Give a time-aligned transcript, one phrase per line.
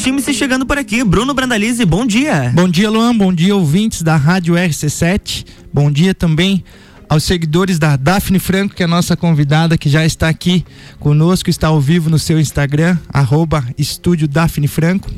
[0.00, 1.04] Autoestime-se chegando por aqui.
[1.04, 2.50] Bruno Brandalize, bom dia.
[2.54, 3.14] Bom dia, Luan.
[3.14, 5.44] Bom dia, ouvintes da Rádio RC7.
[5.70, 6.64] Bom dia também
[7.06, 10.64] aos seguidores da Daphne Franco, que é a nossa convidada, que já está aqui
[10.98, 15.10] conosco, está ao vivo no seu Instagram, arroba Estúdio Daphne Franco.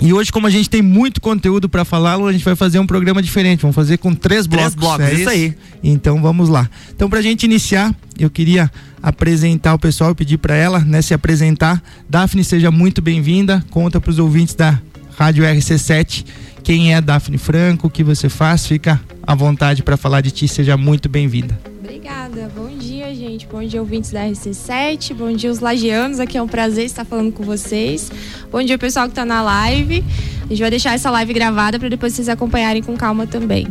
[0.00, 2.86] E hoje, como a gente tem muito conteúdo para falar, a gente vai fazer um
[2.86, 3.60] programa diferente.
[3.60, 4.74] Vamos fazer com três blocos.
[4.74, 5.20] Três blocos, é isso?
[5.20, 5.54] isso aí.
[5.80, 6.68] Então vamos lá.
[6.92, 8.68] Então, para a gente iniciar, eu queria
[9.02, 11.82] apresentar o pessoal e pedir para ela né, se apresentar.
[12.08, 13.64] Daphne, seja muito bem-vinda.
[13.70, 14.80] Conta para os ouvintes da
[15.16, 16.24] Rádio RC7
[16.62, 18.66] quem é Daphne Franco, o que você faz.
[18.66, 20.46] Fica à vontade para falar de ti.
[20.46, 21.58] Seja muito bem-vinda.
[21.80, 22.50] Obrigada.
[22.54, 23.46] Bom dia, gente.
[23.46, 25.14] Bom dia, ouvintes da RC7.
[25.14, 26.20] Bom dia, os lagianos.
[26.20, 28.10] Aqui é um prazer estar falando com vocês.
[28.50, 30.04] Bom dia, pessoal que está na live.
[30.44, 33.66] A gente vai deixar essa live gravada para depois vocês acompanharem com calma também.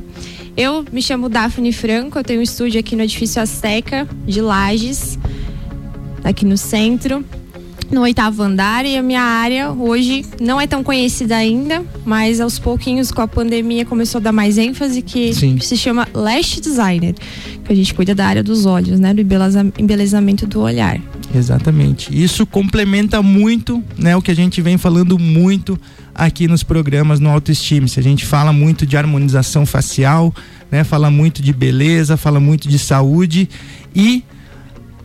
[0.55, 5.18] Eu me chamo Daphne Franco, eu tenho um estúdio aqui no edifício Azteca de Lages,
[6.24, 7.24] aqui no centro
[7.91, 12.57] no oitavo andar e a minha área hoje não é tão conhecida ainda, mas aos
[12.57, 15.60] pouquinhos com a pandemia começou a dar mais ênfase que Sim.
[15.60, 17.13] se chama Lash Designer,
[17.63, 20.99] que a gente cuida da área dos olhos, né, do embelezamento do olhar.
[21.34, 22.10] Exatamente.
[22.12, 25.79] Isso complementa muito, né, o que a gente vem falando muito
[26.16, 27.88] aqui nos programas no Autoestima.
[27.88, 30.34] Se a gente fala muito de harmonização facial,
[30.70, 33.49] né, fala muito de beleza, fala muito de saúde
[33.96, 34.23] e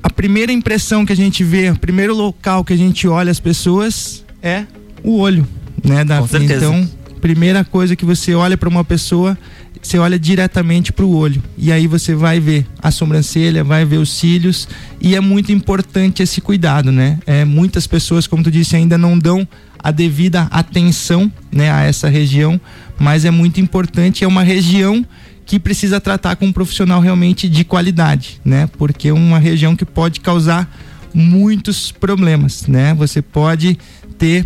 [0.07, 3.41] a primeira impressão que a gente vê, o primeiro local que a gente olha as
[3.41, 4.63] pessoas é
[5.03, 5.45] o olho,
[5.85, 6.23] né, Davi?
[6.23, 6.65] Com certeza.
[6.65, 6.89] Então,
[7.21, 9.37] primeira coisa que você olha para uma pessoa,
[9.83, 11.43] você olha diretamente para o olho.
[11.59, 14.69] E aí você vai ver a sobrancelha, vai ver os cílios.
[15.01, 17.19] E é muito importante esse cuidado, né?
[17.27, 19.47] É, muitas pessoas, como tu disse, ainda não dão
[19.83, 22.61] a devida atenção né, a essa região,
[22.97, 24.23] mas é muito importante.
[24.23, 25.05] É uma região
[25.47, 28.69] que precisa tratar com um profissional realmente de qualidade, né?
[28.77, 30.69] Porque é uma região que pode causar
[31.15, 32.93] muitos problemas, né?
[32.95, 33.79] Você pode
[34.19, 34.45] ter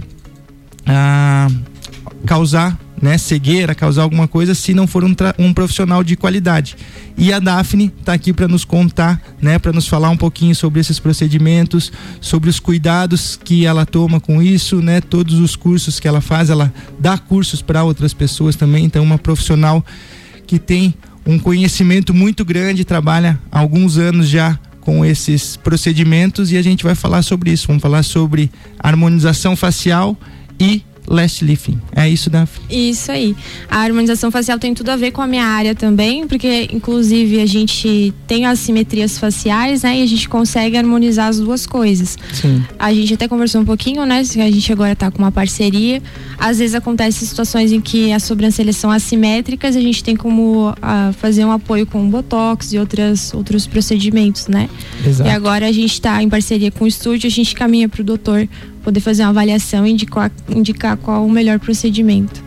[0.87, 1.49] ah,
[2.27, 6.77] causar né, cegueira, causar alguma coisa se não for um, um profissional de qualidade.
[7.17, 10.81] E a Daphne está aqui para nos contar, né, para nos falar um pouquinho sobre
[10.81, 11.91] esses procedimentos,
[12.21, 16.51] sobre os cuidados que ela toma com isso, né, todos os cursos que ela faz,
[16.51, 19.85] ela dá cursos para outras pessoas também, então uma profissional
[20.51, 20.93] que tem
[21.25, 26.83] um conhecimento muito grande, trabalha há alguns anos já com esses procedimentos e a gente
[26.83, 27.69] vai falar sobre isso.
[27.69, 30.19] Vamos falar sobre harmonização facial
[30.59, 31.81] e last lifting.
[31.95, 32.91] É isso, Daphne?
[32.91, 33.37] Isso aí.
[33.69, 37.47] A harmonização facial tem tudo a ver com a minha área também, porque inclusive a
[37.47, 39.99] gente tem as simetrias faciais, né?
[39.99, 42.17] E a gente consegue harmonizar as duas coisas.
[42.33, 42.63] Sim.
[42.79, 44.21] A gente até conversou um pouquinho, né?
[44.21, 46.03] A gente agora está com uma parceria.
[46.39, 51.13] Às vezes acontecem situações em que as sobrancelhas são assimétricas, a gente tem como uh,
[51.15, 54.69] fazer um apoio com botox e outras, outros procedimentos, né?
[55.05, 55.29] Exato.
[55.29, 58.05] E agora a gente está em parceria com o estúdio, a gente caminha para o
[58.05, 58.49] doutor
[58.81, 62.43] poder fazer uma avaliação e indicar, indicar qual o melhor procedimento.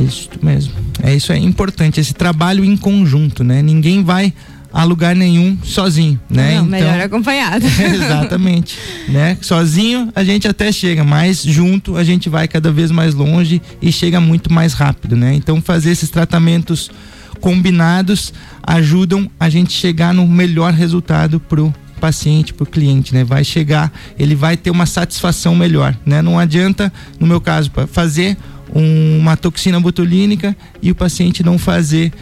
[0.00, 0.72] Isso mesmo.
[1.02, 3.62] É isso é importante, esse trabalho em conjunto, né?
[3.62, 4.32] Ninguém vai
[4.72, 6.56] a lugar nenhum sozinho, né?
[6.56, 7.64] Não, então, melhor acompanhado.
[7.94, 8.78] exatamente,
[9.08, 9.38] né?
[9.40, 13.90] Sozinho a gente até chega, mas junto a gente vai cada vez mais longe e
[13.90, 15.34] chega muito mais rápido, né?
[15.34, 16.90] Então fazer esses tratamentos
[17.40, 18.32] combinados
[18.62, 23.24] ajudam a gente chegar no melhor resultado pro paciente, para o cliente, né?
[23.24, 26.22] Vai chegar, ele vai ter uma satisfação melhor, né?
[26.22, 28.36] Não adianta, no meu caso, fazer
[28.74, 32.12] um, uma toxina botulínica e o paciente não fazer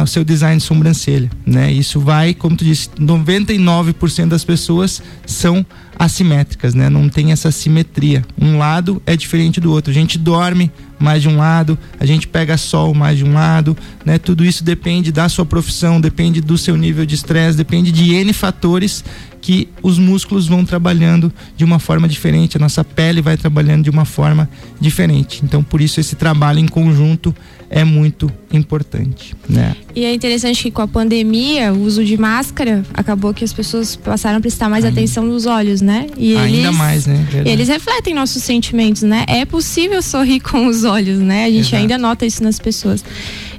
[0.00, 1.72] o seu design de sobrancelha, né?
[1.72, 5.66] Isso vai, como tu disse, 99% das pessoas são
[5.98, 6.88] assimétricas, né?
[6.88, 8.24] Não tem essa simetria.
[8.40, 9.90] Um lado é diferente do outro.
[9.90, 13.76] A gente dorme mais de um lado, a gente pega sol mais de um lado,
[14.04, 14.18] né?
[14.18, 18.32] Tudo isso depende da sua profissão, depende do seu nível de estresse, depende de N
[18.32, 19.04] fatores
[19.40, 23.90] que os músculos vão trabalhando de uma forma diferente, a nossa pele vai trabalhando de
[23.90, 24.48] uma forma
[24.80, 25.40] diferente.
[25.44, 27.34] Então, por isso esse trabalho em conjunto
[27.74, 29.74] é muito importante, né?
[29.96, 33.96] E é interessante que com a pandemia, o uso de máscara acabou que as pessoas
[33.96, 35.00] passaram a prestar mais Ainda.
[35.00, 36.06] atenção nos olhos, né?
[36.18, 37.26] E Ainda eles, mais, né?
[37.30, 37.48] Verdade.
[37.48, 39.24] Eles refletem nossos sentimentos, né?
[39.26, 41.46] É possível sorrir com os olhos, né?
[41.46, 41.76] A gente Exato.
[41.76, 43.02] ainda nota isso nas pessoas.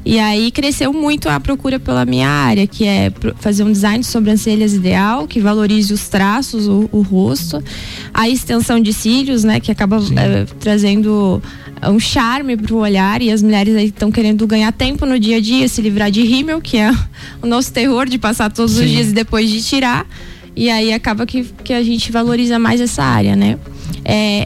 [0.05, 4.05] E aí cresceu muito a procura pela minha área, que é fazer um design de
[4.05, 7.63] sobrancelhas ideal, que valorize os traços, o, o rosto,
[8.13, 11.41] a extensão de cílios, né, que acaba é, trazendo
[11.89, 15.37] um charme para o olhar e as mulheres aí estão querendo ganhar tempo no dia
[15.37, 16.91] a dia, se livrar de rímel, que é
[17.41, 18.83] o nosso terror de passar todos Sim.
[18.83, 20.05] os dias e depois de tirar.
[20.55, 23.57] E aí acaba que, que a gente valoriza mais essa área, né?
[24.05, 24.45] É,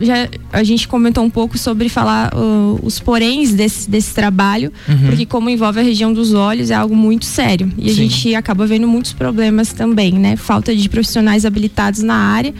[0.00, 5.06] já a gente comentou um pouco sobre falar uh, os poréns desse, desse trabalho, uhum.
[5.06, 7.70] porque como envolve a região dos olhos é algo muito sério.
[7.76, 7.90] E Sim.
[7.90, 10.36] a gente acaba vendo muitos problemas também, né?
[10.36, 12.54] Falta de profissionais habilitados na área.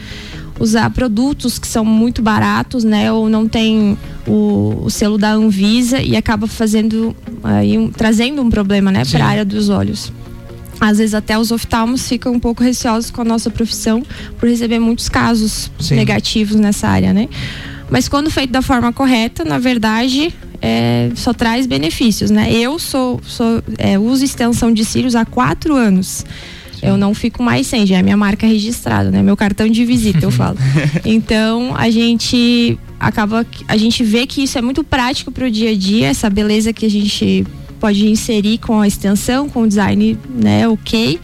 [0.63, 3.11] Usar produtos que são muito baratos, né?
[3.11, 7.13] Ou não tem o, o selo da Anvisa e acaba fazendo
[7.43, 10.11] aí um, trazendo um problema, né, para a área dos olhos.
[10.79, 14.03] Às vezes até os oftalmos ficam um pouco receosos com a nossa profissão
[14.39, 15.95] por receber muitos casos Sim.
[15.95, 17.27] negativos nessa área, né?
[17.89, 22.51] Mas quando feito da forma correta, na verdade, é, só traz benefícios, né?
[22.51, 26.25] Eu sou, sou é, uso extensão de cílios há quatro anos.
[26.83, 29.21] Eu não fico mais sem, já é minha marca registrada, né?
[29.21, 30.57] Meu cartão de visita, eu falo.
[31.05, 35.71] Então, a gente acaba, a gente vê que isso é muito prático para o dia
[35.71, 37.45] a dia, essa beleza que a gente
[37.79, 41.19] pode inserir com a extensão, com o design, né, ok.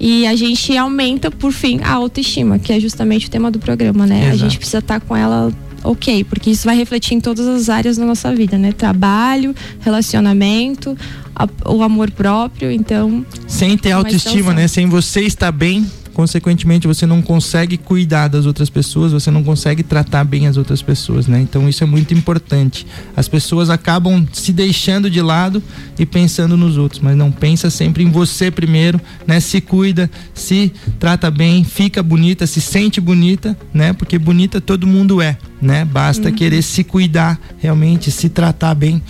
[0.00, 4.06] E a gente aumenta, por fim, a autoestima, que é justamente o tema do programa,
[4.06, 4.20] né?
[4.20, 4.34] Exato.
[4.34, 5.52] A gente precisa estar tá com ela
[5.84, 8.72] ok, porque isso vai refletir em todas as áreas da nossa vida, né?
[8.72, 10.96] Trabalho, relacionamento,
[11.42, 13.24] a, o amor próprio, então.
[13.48, 14.68] Sem ter autoestima, né?
[14.68, 19.82] Sem você estar bem, consequentemente você não consegue cuidar das outras pessoas, você não consegue
[19.82, 21.40] tratar bem as outras pessoas, né?
[21.40, 22.86] Então isso é muito importante.
[23.16, 25.62] As pessoas acabam se deixando de lado
[25.98, 29.40] e pensando nos outros, mas não pensa sempre em você primeiro, né?
[29.40, 33.92] Se cuida, se trata bem, fica bonita, se sente bonita, né?
[33.92, 35.84] Porque bonita todo mundo é, né?
[35.84, 36.34] Basta uhum.
[36.34, 39.02] querer se cuidar realmente, se tratar bem.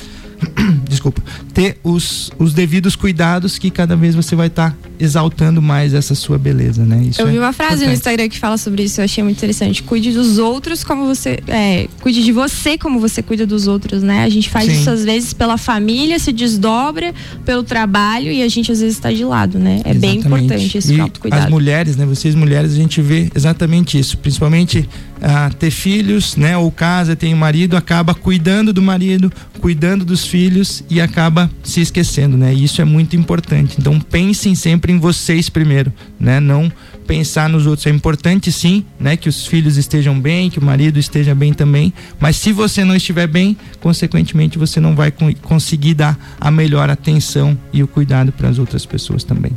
[0.92, 1.22] desculpa,
[1.52, 6.14] ter os, os devidos cuidados que cada vez você vai estar tá exaltando mais essa
[6.14, 7.02] sua beleza, né?
[7.08, 7.88] Isso eu vi é uma frase importante.
[7.88, 9.82] no Instagram que fala sobre isso, eu achei muito interessante.
[9.82, 11.40] Cuide dos outros como você.
[11.48, 14.22] É, cuide de você como você cuida dos outros, né?
[14.22, 14.80] A gente faz Sim.
[14.80, 17.12] isso às vezes pela família, se desdobra
[17.44, 19.80] pelo trabalho e a gente às vezes está de lado, né?
[19.84, 20.00] É exatamente.
[20.00, 21.44] bem importante esse autocuidado.
[21.44, 22.04] As mulheres, né?
[22.04, 24.88] Vocês mulheres, a gente vê exatamente isso, principalmente
[25.22, 26.56] ah, ter filhos, né?
[26.56, 31.81] Ou casa, tem um marido, acaba cuidando do marido, cuidando dos filhos e acaba se
[31.81, 32.55] esquecendo, né?
[32.55, 33.76] E isso é muito importante.
[33.79, 36.40] Então pensem sempre em vocês primeiro, né?
[36.40, 36.70] Não
[37.06, 37.87] pensar nos outros.
[37.87, 39.17] É importante sim, né?
[39.17, 41.93] Que os filhos estejam bem, que o marido esteja bem também.
[42.20, 45.12] Mas se você não estiver bem, consequentemente você não vai
[45.43, 49.52] conseguir dar a melhor atenção e o cuidado para as outras pessoas também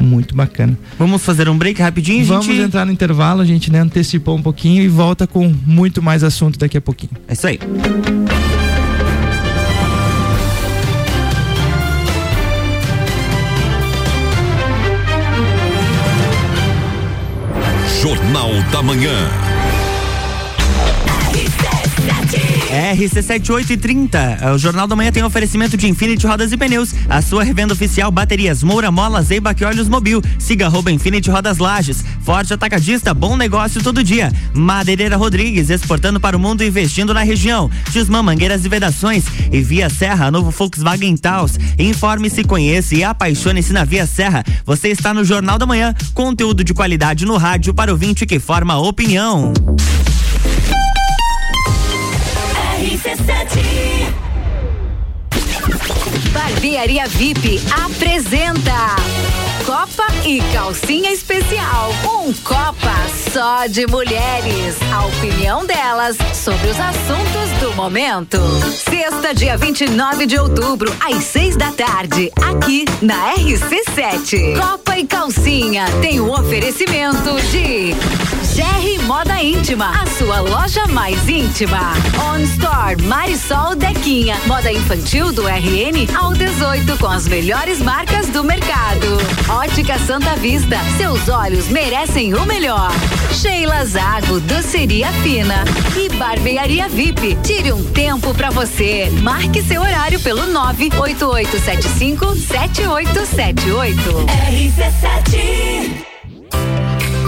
[0.00, 0.78] muito bacana.
[0.98, 2.60] Vamos fazer um break rapidinho, Vamos gente?
[2.60, 6.58] entrar no intervalo, a gente né, antecipou um pouquinho e volta com muito mais assunto
[6.58, 7.12] daqui a pouquinho.
[7.26, 7.58] É isso aí.
[18.72, 19.75] Da Manhã.
[22.76, 24.42] RC7830.
[24.42, 26.94] É, o Jornal da Manhã tem oferecimento de Infinity Rodas e Pneus.
[27.08, 30.22] A sua revenda oficial Baterias Moura, Mola, Zeiba e Olhos Mobil.
[30.38, 32.04] Siga arroba Infinity Rodas Lages.
[32.22, 34.30] Forte Atacadista, bom negócio todo dia.
[34.52, 37.70] Madeireira Rodrigues, exportando para o mundo e investindo na região.
[37.90, 39.24] Tismã, Mangueiras e Vedações.
[39.50, 41.58] E Via Serra, novo Volkswagen Taos.
[41.78, 44.44] Informe-se, conheça e apaixone-se na Via Serra.
[44.66, 45.94] Você está no Jornal da Manhã.
[46.12, 49.54] Conteúdo de qualidade no rádio para o vinte que forma opinião.
[52.76, 54.12] RC7
[56.30, 58.94] Barbearia VIP apresenta
[59.86, 61.92] Copa e Calcinha Especial.
[62.04, 62.92] Um Copa
[63.32, 64.76] só de mulheres.
[64.92, 68.38] A opinião delas sobre os assuntos do momento.
[68.72, 74.58] Sexta, dia 29 de outubro, às seis da tarde, aqui na RC7.
[74.58, 77.94] Copa e Calcinha tem o um oferecimento de
[78.56, 81.92] GR Moda Íntima, a sua loja mais íntima.
[82.30, 88.42] On Store Marisol Dequinha, moda infantil do RN ao 18 com as melhores marcas do
[88.42, 89.18] mercado.
[89.76, 92.90] Ótica Santa Vista, seus olhos merecem o melhor.
[93.30, 97.36] Sheila Zago, doceria fina e barbearia VIP.
[97.42, 99.10] Tire um tempo para você.
[99.20, 104.00] Marque seu horário pelo 98875 7878.
[104.48, 106.06] RC7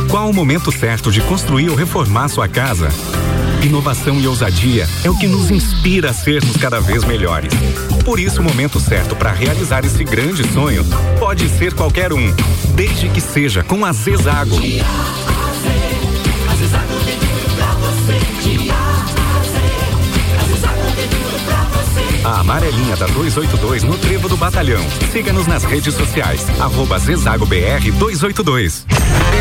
[0.08, 2.88] qual o momento certo de construir ou reformar sua casa?
[3.62, 7.52] Inovação e ousadia é o que nos inspira a sermos cada vez melhores.
[8.04, 10.84] Por isso, o momento certo para realizar esse grande sonho
[11.18, 12.34] pode ser qualquer um,
[12.74, 14.56] desde que seja com a Zezago.
[22.24, 24.84] A amarelinha da 282 no Trevo do Batalhão.
[25.10, 26.46] Siga-nos nas redes sociais.
[26.60, 28.86] Arroba Zezago BR 282.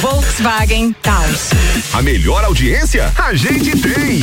[0.00, 1.50] Volkswagen Taos.
[1.92, 4.22] A melhor audiência a gente tem.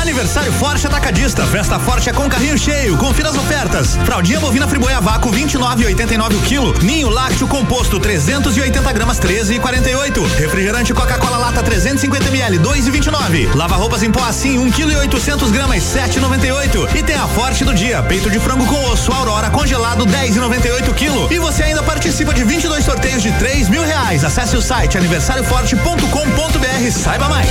[0.00, 1.46] Aniversário Forte Atacadista.
[1.46, 2.96] Festa Forte é com carrinho cheio.
[2.96, 3.96] Confira as ofertas.
[4.04, 6.74] Fraldinha bovina friboia vácuo 29,89 o quilo.
[6.82, 10.26] Ninho lácteo composto 380 gramas 13,48.
[10.36, 13.54] Refrigerante Coca-Cola lata 350 ml 2,29.
[13.54, 16.96] Lava roupas em pó assim 1 kg e 800 gramas 7,98.
[16.96, 18.02] E tem a Forte do dia.
[18.02, 21.30] Peito de frango com osso Aurora congelado 10,98 quilo.
[21.30, 24.24] E você ainda participa de 22 sorteios de 3 mil reais.
[24.24, 26.90] Acesse o site aniversarioforte.com.br.
[26.90, 27.50] Saiba mais.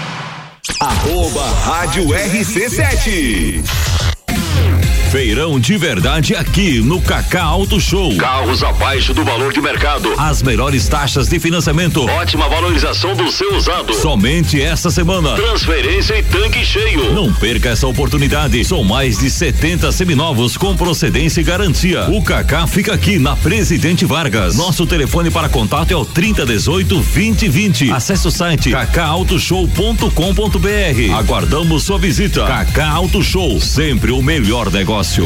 [0.79, 3.63] Arroba Rádio RC7.
[5.11, 8.15] Feirão de verdade aqui no Cacá Auto Show.
[8.15, 10.09] Carros abaixo do valor de mercado.
[10.17, 12.05] As melhores taxas de financiamento.
[12.05, 13.93] Ótima valorização do seu usado.
[13.93, 15.35] Somente esta semana.
[15.35, 17.13] Transferência e tanque cheio.
[17.13, 18.63] Não perca essa oportunidade.
[18.63, 22.09] São mais de 70 seminovos com procedência e garantia.
[22.09, 24.55] O Cacá fica aqui na Presidente Vargas.
[24.55, 27.91] Nosso telefone para contato é o 3018 2020.
[27.91, 31.13] Acesse o site cacautoshow.com.br.
[31.19, 32.45] Aguardamos sua visita.
[32.45, 35.25] Cacá Auto Show, sempre o melhor negócio negócio.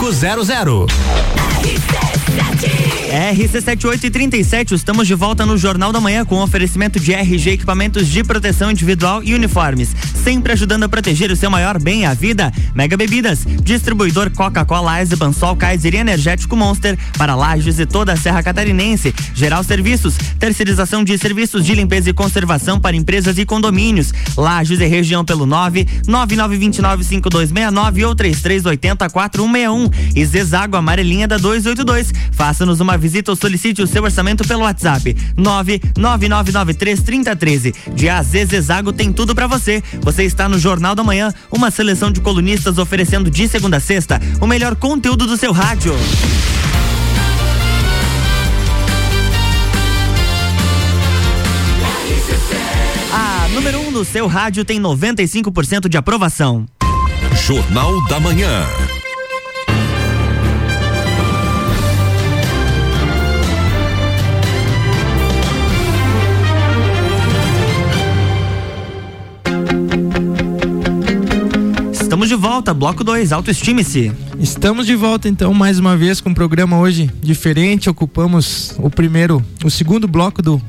[0.00, 0.86] 4500.
[3.10, 8.70] RC7837, estamos de volta no Jornal da Manhã com oferecimento de RG Equipamentos de Proteção
[8.70, 9.88] Individual e Uniformes.
[10.22, 12.52] Sempre ajudando a proteger o seu maior bem, a vida.
[12.72, 18.16] Mega Bebidas, distribuidor Coca-Cola, Eisenbahn, Sol, Kaiser e Energético Monster para Lages e toda a
[18.16, 19.12] Serra Catarinense.
[19.34, 24.14] Geral Serviços, terceirização de serviços de limpeza e conservação para empresas e condomínios.
[24.36, 32.12] Lages e região pelo 9 99295269 ou 3380 4161 e Zezago Amarelinha da 282.
[32.30, 37.74] Faça-nos uma visita ou solicite o seu orçamento pelo WhatsApp 999933013.
[37.94, 39.82] De AZ Zezago tem tudo para você.
[40.02, 44.20] Você está no Jornal da Manhã, uma seleção de colunistas oferecendo de segunda a sexta
[44.40, 45.94] o melhor conteúdo do seu rádio.
[53.12, 56.66] A número 1 um do seu rádio tem 95% de aprovação.
[57.46, 58.66] Jornal da Manhã.
[72.40, 74.10] Volta, bloco 2, autoestime-se.
[74.40, 77.90] Estamos de volta então mais uma vez com um programa hoje diferente.
[77.90, 80.60] Ocupamos o primeiro, o segundo bloco do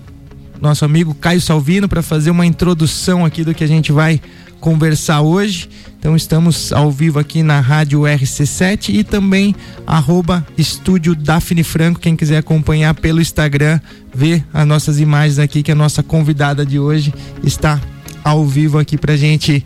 [0.59, 4.19] nosso amigo Caio Salvino para fazer uma introdução aqui do que a gente vai
[4.59, 5.69] conversar hoje.
[5.97, 9.55] Então estamos ao vivo aqui na Rádio RC7 e também
[9.87, 13.79] arroba Estúdio Daphne Franco, quem quiser acompanhar pelo Instagram,
[14.13, 17.13] ver as nossas imagens aqui que a nossa convidada de hoje
[17.45, 17.79] está
[18.25, 19.65] ao vivo aqui pra gente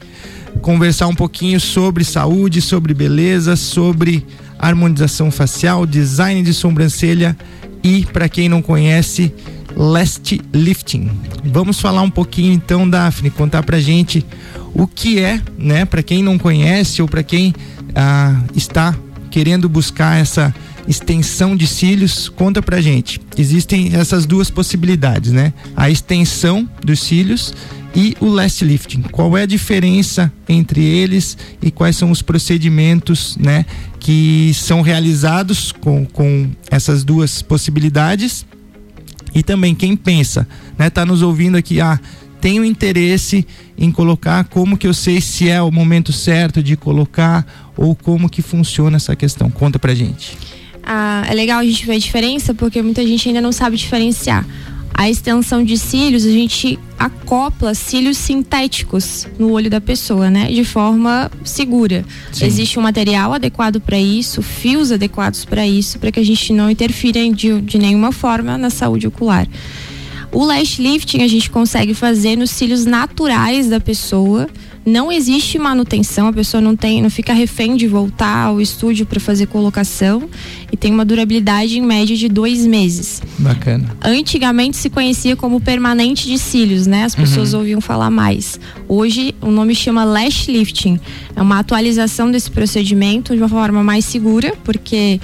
[0.65, 4.25] conversar um pouquinho sobre saúde, sobre beleza, sobre
[4.57, 7.37] harmonização facial, design de sobrancelha
[7.83, 9.31] e para quem não conhece,
[9.75, 11.11] Last Lifting.
[11.43, 14.25] Vamos falar um pouquinho então, Daphne, contar pra gente
[14.73, 17.53] o que é, né, para quem não conhece ou para quem
[17.93, 18.95] ah, está
[19.29, 20.51] querendo buscar essa
[20.87, 23.19] extensão de cílios, conta pra gente.
[23.37, 25.53] Existem essas duas possibilidades, né?
[25.75, 27.53] A extensão dos cílios
[27.95, 29.01] e o last lifting.
[29.03, 33.65] Qual é a diferença entre eles e quais são os procedimentos, né,
[33.99, 38.45] que são realizados com, com essas duas possibilidades?
[39.33, 41.99] E também quem pensa, né, tá nos ouvindo aqui, ah,
[42.41, 47.73] tenho interesse em colocar, como que eu sei se é o momento certo de colocar
[47.75, 49.49] ou como que funciona essa questão?
[49.49, 50.37] Conta pra gente.
[50.85, 54.45] Ah, é legal a gente ver a diferença porque muita gente ainda não sabe diferenciar.
[54.93, 60.47] A extensão de cílios, a gente acopla cílios sintéticos no olho da pessoa, né?
[60.47, 62.05] De forma segura.
[62.31, 62.45] Sim.
[62.45, 66.69] Existe um material adequado para isso, fios adequados para isso, para que a gente não
[66.69, 69.47] interfira de, de nenhuma forma na saúde ocular.
[70.31, 74.47] O lash lifting a gente consegue fazer nos cílios naturais da pessoa
[74.85, 79.19] não existe manutenção, a pessoa não tem, não fica refém de voltar ao estúdio para
[79.19, 80.29] fazer colocação
[80.71, 83.21] e tem uma durabilidade em média de dois meses.
[83.39, 83.95] Bacana.
[84.03, 87.03] Antigamente se conhecia como permanente de cílios, né?
[87.03, 87.59] As pessoas uhum.
[87.59, 88.59] ouviam falar mais.
[88.87, 90.99] Hoje o nome chama lash lifting.
[91.35, 95.19] É uma atualização desse procedimento de uma forma mais segura, porque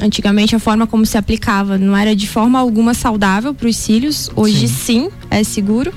[0.00, 4.30] Antigamente a forma como se aplicava não era de forma alguma saudável para os cílios.
[4.36, 5.08] Hoje sim.
[5.08, 5.92] sim é seguro.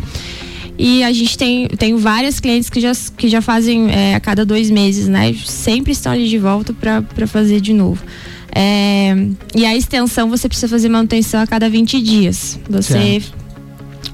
[0.83, 4.43] E a gente tem, tem várias clientes que já, que já fazem é, a cada
[4.43, 5.31] dois meses, né?
[5.45, 8.03] Sempre estão ali de volta para fazer de novo.
[8.51, 9.15] É,
[9.53, 12.59] e a extensão você precisa fazer manutenção a cada 20 dias.
[12.67, 13.21] Você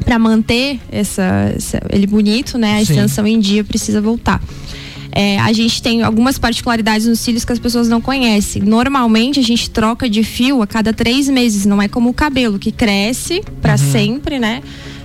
[0.03, 2.73] para manter essa, essa, ele bonito, né?
[2.73, 2.91] A Sim.
[2.91, 4.43] extensão em dia precisa voltar.
[5.13, 8.62] É, a gente tem algumas particularidades nos cílios que as pessoas não conhecem.
[8.62, 12.60] Normalmente a gente troca de fio a cada três meses, não é como o cabelo
[12.60, 13.77] que cresce para uhum.
[13.77, 14.62] sempre, né?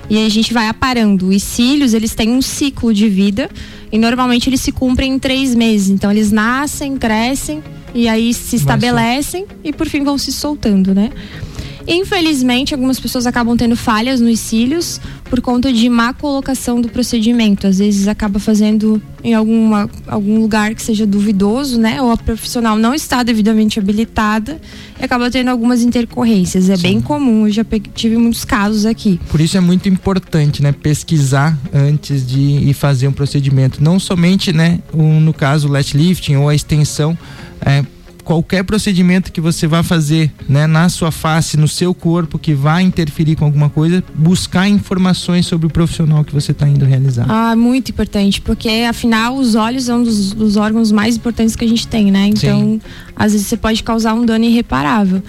[0.09, 1.29] E a gente vai aparando.
[1.29, 3.51] Os cílios, eles têm um ciclo de vida
[3.91, 5.89] e normalmente eles se cumprem em três meses.
[5.89, 7.63] Então eles nascem, crescem
[7.95, 11.11] e aí se estabelecem e por fim vão se soltando, né?
[11.87, 17.67] Infelizmente, algumas pessoas acabam tendo falhas nos cílios por conta de má colocação do procedimento.
[17.67, 22.01] Às vezes acaba fazendo em alguma, algum lugar que seja duvidoso, né?
[22.03, 24.61] Ou a profissional não está devidamente habilitada
[25.01, 26.69] e acaba tendo algumas intercorrências.
[26.69, 26.83] É Sim.
[26.83, 29.21] bem comum, eu já tive muitos casos aqui.
[29.29, 30.73] Por isso é muito importante, né?
[30.73, 33.83] Pesquisar antes de ir fazer um procedimento.
[33.83, 34.81] Não somente, né?
[34.93, 37.17] Um, no caso, o lat lifting ou a extensão.
[37.65, 37.85] É,
[38.33, 42.83] qualquer procedimento que você vai fazer né, na sua face, no seu corpo, que vai
[42.83, 47.27] interferir com alguma coisa, buscar informações sobre o profissional que você está indo realizar.
[47.29, 51.63] Ah, muito importante, porque afinal os olhos são um dos, dos órgãos mais importantes que
[51.63, 52.29] a gente tem, né?
[52.29, 52.81] Então, Sim.
[53.15, 55.23] às vezes você pode causar um dano irreparável.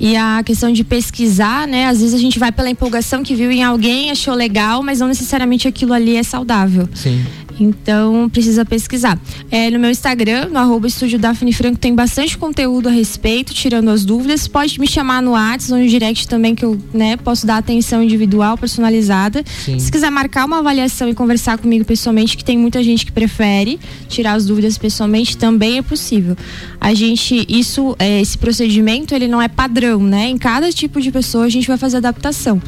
[0.00, 1.86] E a questão de pesquisar, né?
[1.86, 5.06] Às vezes a gente vai pela empolgação que viu em alguém, achou legal, mas não
[5.06, 6.88] necessariamente aquilo ali é saudável.
[6.92, 7.24] Sim.
[7.58, 9.18] Então precisa pesquisar.
[9.50, 13.90] É, no meu Instagram, no arroba Estúdio Daphne Franco, tem bastante conteúdo a respeito, tirando
[13.90, 14.46] as dúvidas.
[14.46, 18.02] Pode me chamar no WhatsApp ou no direct também, que eu né, posso dar atenção
[18.02, 19.42] individual, personalizada.
[19.64, 19.78] Sim.
[19.78, 23.78] Se quiser marcar uma avaliação e conversar comigo pessoalmente, que tem muita gente que prefere
[24.08, 26.36] tirar as dúvidas pessoalmente, também é possível.
[26.80, 30.28] A gente, isso, é, esse procedimento, ele não é padrão, né?
[30.28, 32.60] Em cada tipo de pessoa a gente vai fazer adaptação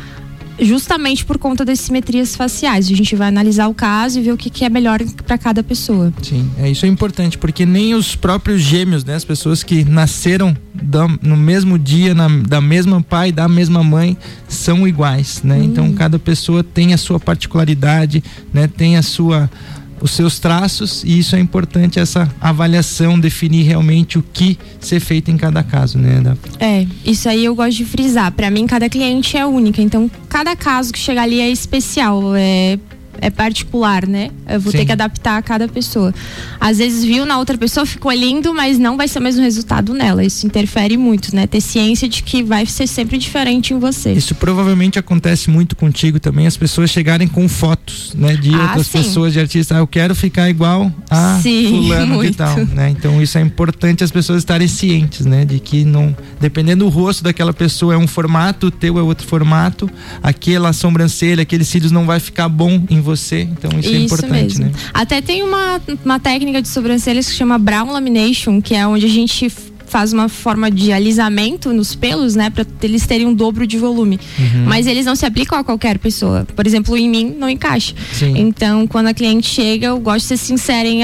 [0.61, 2.91] justamente por conta das simetrias faciais.
[2.91, 5.63] A gente vai analisar o caso e ver o que, que é melhor para cada
[5.63, 6.13] pessoa.
[6.23, 10.57] Sim, é isso é importante, porque nem os próprios gêmeos, né, as pessoas que nasceram
[10.75, 14.17] da, no mesmo dia, na, da mesma pai, da mesma mãe,
[14.49, 15.57] são iguais, né?
[15.57, 15.65] Hum.
[15.65, 19.51] Então cada pessoa tem a sua particularidade, né, tem a sua
[20.01, 25.31] os seus traços e isso é importante essa avaliação definir realmente o que ser feito
[25.31, 26.21] em cada caso, né?
[26.21, 26.37] Da...
[26.59, 28.33] É, isso aí eu gosto de frisar.
[28.33, 32.79] Para mim cada cliente é única, então cada caso que chega ali é especial, é
[33.21, 34.31] é particular, né?
[34.49, 34.79] Eu vou Sim.
[34.79, 36.13] ter que adaptar a cada pessoa.
[36.59, 39.93] Às vezes viu na outra pessoa, ficou lindo, mas não vai ser o mesmo resultado
[39.95, 40.25] nela.
[40.25, 41.47] Isso interfere muito, né?
[41.47, 44.13] Ter ciência de que vai ser sempre diferente em você.
[44.13, 48.87] Isso provavelmente acontece muito contigo também, as pessoas chegarem com fotos, né, de Ah, outras
[48.87, 48.99] sim.
[48.99, 49.77] pessoas, de artistas.
[49.77, 52.37] Ah, eu quero ficar igual a Sim, fulano muito.
[52.37, 52.89] tal, né?
[52.91, 57.23] Então isso é importante as pessoas estarem cientes, né, de que não, dependendo do rosto
[57.23, 59.91] daquela pessoa é um formato, o teu é outro formato,
[60.23, 63.10] aquela sobrancelha, aqueles cílios não vai ficar bom em você.
[63.53, 64.65] Então isso, é importante, mesmo.
[64.67, 64.73] né?
[64.93, 69.09] Até tem uma, uma técnica de sobrancelhas que chama brown lamination, que é onde a
[69.09, 69.51] gente
[69.91, 74.19] faz uma forma de alisamento nos pelos, né, para eles terem um dobro de volume.
[74.39, 74.65] Uhum.
[74.67, 76.47] Mas eles não se aplicam a qualquer pessoa.
[76.55, 77.95] Por exemplo, em mim não encaixa.
[78.13, 78.35] Sim.
[78.39, 81.01] Então, quando a cliente chega, eu gosto de ser sincera em,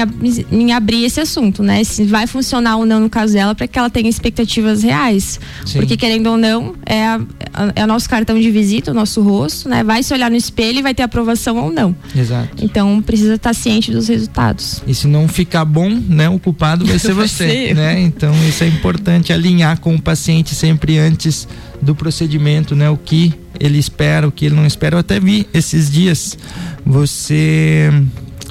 [0.51, 1.83] em abrir esse assunto, né?
[1.83, 5.39] Se vai funcionar ou não no caso dela, para que ela tenha expectativas reais.
[5.65, 5.79] Sim.
[5.79, 7.19] Porque querendo ou não, é, a-
[7.75, 9.83] é o nosso cartão de visita, o nosso rosto, né?
[9.83, 11.93] Vai se olhar no espelho e vai ter aprovação ou não.
[12.15, 12.63] Exato.
[12.63, 14.81] Então precisa estar ciente dos resultados.
[14.87, 17.75] E se não ficar bom, né, o culpado vai ser Vai você, ser eu.
[17.75, 17.99] né?
[17.99, 18.76] Então isso é importante
[19.33, 21.47] alinhar com o paciente sempre antes
[21.81, 22.89] do procedimento, né?
[22.89, 24.95] O que ele espera, o que ele não espera.
[24.95, 26.37] Eu até vi esses dias
[26.85, 27.89] você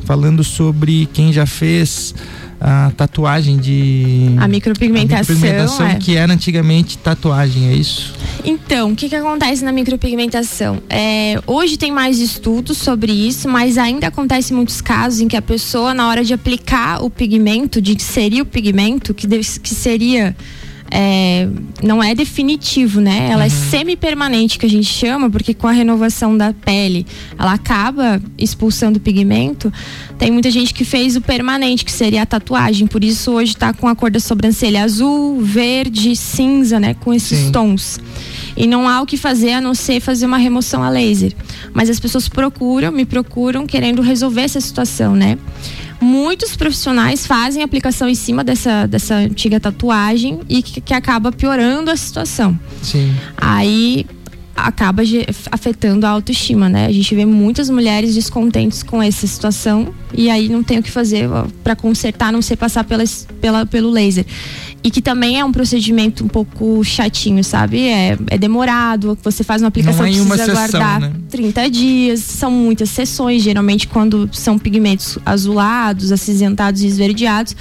[0.05, 2.15] falando sobre quem já fez
[2.61, 5.95] a tatuagem de A micropigmentação, a micropigmentação é.
[5.97, 8.15] que era antigamente tatuagem, é isso?
[8.45, 10.81] Então, o que, que acontece na micropigmentação?
[10.89, 15.43] É, hoje tem mais estudos sobre isso, mas ainda acontece muitos casos em que a
[15.43, 20.37] pessoa, na hora de aplicar o pigmento, de inserir o pigmento, que, que seria.
[20.91, 21.49] É,
[21.83, 23.29] não é definitivo, né?
[23.31, 27.07] Ela é semi-permanente, que a gente chama, porque com a renovação da pele
[27.39, 29.73] ela acaba expulsando o pigmento.
[30.19, 32.87] Tem muita gente que fez o permanente, que seria a tatuagem.
[32.87, 36.95] Por isso hoje tá com a cor da sobrancelha azul, verde, cinza, né?
[36.95, 37.53] Com esses Sim.
[37.53, 38.01] tons.
[38.57, 41.35] E não há o que fazer a não ser fazer uma remoção a laser.
[41.75, 45.37] Mas as pessoas procuram, me procuram, querendo resolver essa situação, né?
[46.01, 51.91] Muitos profissionais fazem aplicação em cima dessa, dessa antiga tatuagem e que, que acaba piorando
[51.91, 52.59] a situação.
[52.83, 53.15] Sim.
[53.37, 54.07] Aí
[54.57, 55.03] acaba
[55.53, 56.87] afetando a autoestima, né?
[56.87, 60.91] A gente vê muitas mulheres descontentes com essa situação e aí não tem o que
[60.91, 61.29] fazer
[61.63, 63.05] para consertar, não ser passar pela,
[63.41, 64.25] pela, pelo laser.
[64.87, 67.89] E que também é um procedimento um pouco chatinho, sabe?
[67.89, 71.13] É, é demorado, você faz uma aplicação, é precisa sessão, guardar né?
[71.29, 77.57] 30 dias, são muitas sessões, geralmente quando são pigmentos azulados, acinzentados e esverdeados.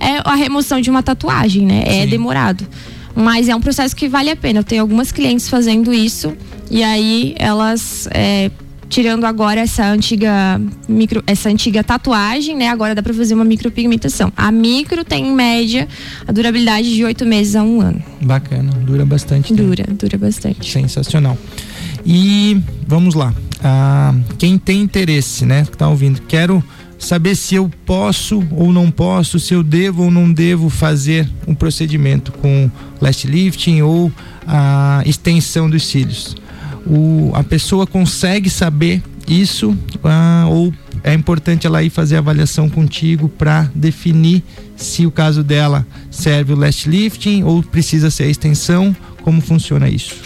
[0.00, 1.84] É a remoção de uma tatuagem, né?
[1.86, 2.08] É Sim.
[2.08, 2.66] demorado.
[3.14, 4.58] Mas é um processo que vale a pena.
[4.58, 6.36] Eu tenho algumas clientes fazendo isso
[6.68, 8.50] e aí elas é,
[8.88, 12.68] tirando agora essa antiga micro, essa antiga tatuagem, né?
[12.68, 14.32] Agora dá pra fazer uma micropigmentação.
[14.36, 15.88] A micro tem em média
[16.26, 18.02] a durabilidade de oito meses a um ano.
[18.20, 19.62] Bacana, dura bastante tempo.
[19.62, 20.70] Dura, dura bastante.
[20.70, 21.36] Sensacional.
[22.04, 23.34] E vamos lá.
[23.62, 25.64] Ah, quem tem interesse, né?
[25.64, 26.62] Que tá ouvindo, quero
[26.98, 31.54] saber se eu posso ou não posso, se eu devo ou não devo fazer um
[31.54, 32.70] procedimento com
[33.00, 34.10] last lifting ou
[34.46, 36.36] a extensão dos cílios.
[36.86, 40.72] O, a pessoa consegue saber isso ah, ou
[41.02, 44.42] é importante ela ir fazer avaliação contigo para definir
[44.76, 49.88] se o caso dela serve o last lifting ou precisa ser a extensão, como funciona
[49.88, 50.25] isso?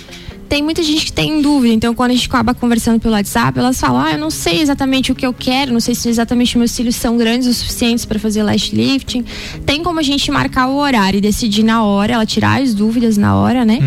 [0.51, 3.79] Tem muita gente que tem dúvida, então quando a gente acaba conversando pelo WhatsApp, elas
[3.81, 6.73] falam: "Ah, eu não sei exatamente o que eu quero, não sei se exatamente meus
[6.73, 9.25] cílios são grandes o suficientes para fazer lash lifting".
[9.65, 13.17] Tem como a gente marcar o horário e decidir na hora, ela tirar as dúvidas
[13.17, 13.79] na hora, né?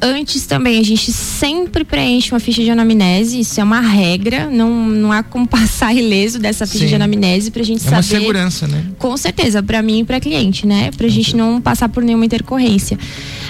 [0.00, 4.88] Antes também a gente sempre preenche uma ficha de anamnese, isso é uma regra, não
[4.88, 6.88] não há como passar ileso dessa ficha Sim.
[6.88, 8.86] de anamnese pra gente É uma saber segurança, né?
[8.98, 10.90] com certeza, para mim e para cliente, né?
[10.96, 12.98] Pra gente não passar por nenhuma intercorrência.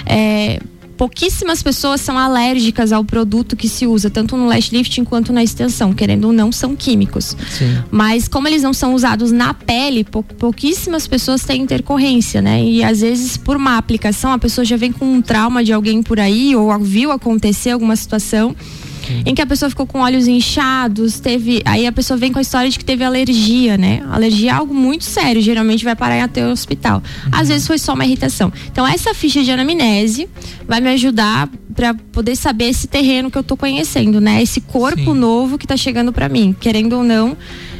[0.05, 0.59] É,
[0.97, 5.43] pouquíssimas pessoas são alérgicas ao produto que se usa, tanto no lash lifting quanto na
[5.43, 7.37] extensão, querendo ou não, são químicos.
[7.49, 7.77] Sim.
[7.91, 12.63] Mas como eles não são usados na pele, pou- pouquíssimas pessoas têm intercorrência, né?
[12.63, 16.01] E às vezes por uma aplicação a pessoa já vem com um trauma de alguém
[16.01, 18.55] por aí ou viu acontecer alguma situação
[19.25, 22.41] em que a pessoa ficou com olhos inchados, teve, aí a pessoa vem com a
[22.41, 24.03] história de que teve alergia, né?
[24.11, 27.01] Alergia é algo muito sério, geralmente vai parar até o hospital.
[27.31, 28.51] Às vezes foi só uma irritação.
[28.71, 30.27] Então essa ficha de anamnese
[30.67, 34.41] vai me ajudar para poder saber esse terreno que eu tô conhecendo, né?
[34.41, 37.37] Esse corpo novo que tá chegando para mim, querendo ou não,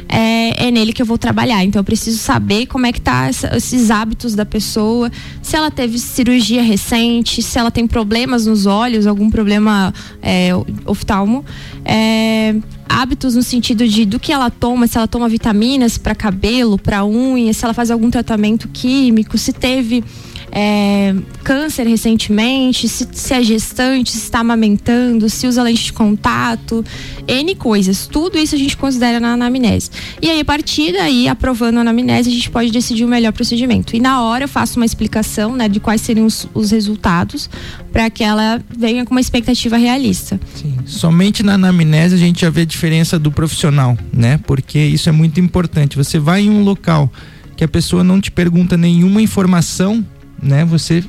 [0.08, 1.62] é, é nele que eu vou trabalhar.
[1.64, 5.10] Então eu preciso saber como é que tá essa- esses hábitos da pessoa,
[5.42, 9.92] se ela teve cirurgia recente, se ela tem problemas nos olhos, algum problema
[10.22, 10.50] é,
[10.86, 11.44] oftalmo.
[11.84, 12.56] É,
[12.88, 17.04] hábitos no sentido de do que ela toma, se ela toma vitaminas para cabelo, para
[17.04, 20.02] unha, se ela faz algum tratamento químico, se teve
[20.50, 26.84] é, câncer recentemente, se, se é gestante, se está amamentando, se usa lente de contato,
[27.28, 28.06] N coisas.
[28.06, 29.90] Tudo isso a gente considera na anamnese.
[30.20, 33.94] E aí, a partir daí, aprovando a anamnese, a gente pode decidir o melhor procedimento.
[33.94, 37.50] E na hora eu faço uma explicação né, de quais seriam os, os resultados
[37.92, 40.40] para que ela venha com uma expectativa realista.
[40.54, 40.74] Sim.
[40.86, 44.38] Somente na anamnese a gente já vê a diferença do profissional, né?
[44.46, 45.96] Porque isso é muito importante.
[45.96, 47.12] Você vai em um local
[47.56, 50.04] que a pessoa não te pergunta nenhuma informação,
[50.42, 50.64] né?
[50.64, 51.04] Você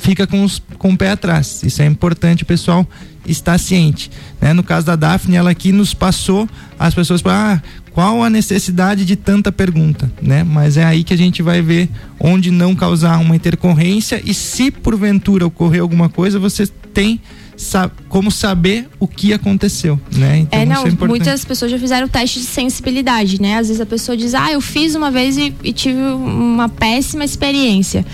[0.00, 1.62] fica com, os, com o pé atrás.
[1.62, 2.86] Isso é importante, pessoal
[3.26, 4.10] estar ciente.
[4.40, 4.52] Né?
[4.52, 9.04] No caso da Daphne, ela aqui nos passou as pessoas para ah, qual a necessidade
[9.04, 10.42] de tanta pergunta, né?
[10.42, 14.70] Mas é aí que a gente vai ver onde não causar uma intercorrência e se
[14.70, 17.20] porventura ocorrer alguma coisa, você tem
[17.60, 20.38] sa como saber o que aconteceu, né?
[20.38, 23.58] Então, é, não, é muitas pessoas já fizeram teste de sensibilidade, né?
[23.58, 27.22] Às vezes a pessoa diz, ah, eu fiz uma vez e, e tive uma péssima
[27.22, 28.04] experiência.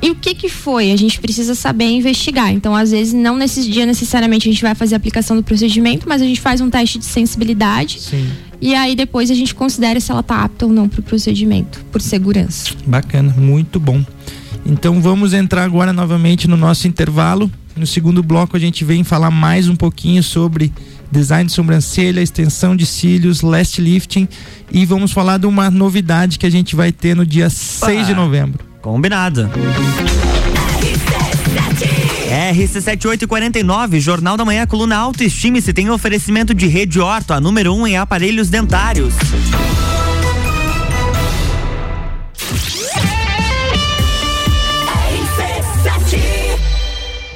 [0.00, 0.92] E o que que foi?
[0.92, 2.52] A gente precisa saber investigar.
[2.52, 6.08] Então, às vezes, não nesse dia necessariamente a gente vai fazer a aplicação do procedimento,
[6.08, 8.00] mas a gente faz um teste de sensibilidade.
[8.00, 8.30] Sim.
[8.60, 11.84] E aí depois a gente considera se ela está apta ou não para o procedimento,
[11.90, 12.70] por segurança.
[12.86, 14.04] Bacana, muito bom.
[14.64, 17.50] Então vamos entrar agora novamente no nosso intervalo.
[17.76, 20.72] No segundo bloco a gente vem falar mais um pouquinho sobre
[21.10, 24.28] design de sobrancelha, extensão de cílios, last lifting
[24.70, 28.14] e vamos falar de uma novidade que a gente vai ter no dia 6 de
[28.14, 28.64] novembro.
[28.80, 29.50] Combinado.
[32.52, 37.86] RC7849, Jornal da Manhã, coluna Autoestime-se tem oferecimento de Rede Orto, a número 1 um
[37.86, 39.14] em aparelhos dentários.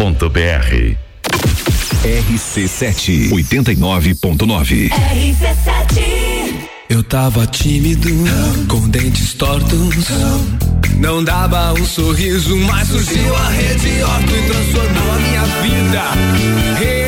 [0.00, 0.96] www.rc7.br.
[2.02, 6.02] RC7 89.9 RC7
[6.88, 8.08] Eu tava tímido,
[8.66, 10.08] com dentes tortos.
[10.96, 16.02] Não dava um sorriso, mas surgiu a Rede Orto e transformou a minha vida.
[16.78, 16.99] Rede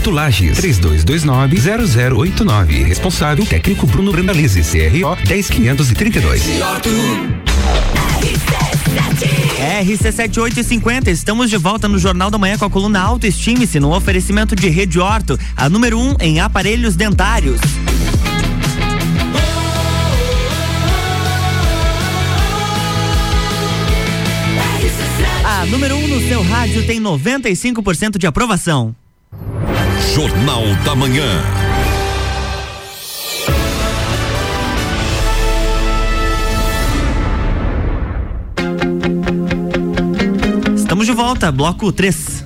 [0.00, 2.86] Horto Lages, 3229-0089.
[2.86, 6.42] Responsável técnico Bruno Brandalize, CRO 10532.
[9.82, 14.70] RC7850, estamos de volta no Jornal da Manhã com a coluna Autoestime-se no oferecimento de
[14.70, 17.60] Rede Horto, a número 1 um em aparelhos dentários.
[25.44, 28.96] A número 1 um no seu rádio tem 95% de aprovação.
[30.14, 31.24] Jornal da Manhã.
[40.74, 42.44] Estamos de volta, bloco 3.